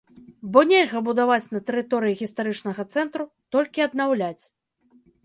[0.53, 4.43] Бо нельга будаваць на тэрыторыі гістарычнага цэнтру, толькі аднаўляць.